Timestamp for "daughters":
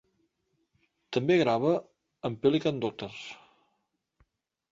2.85-3.23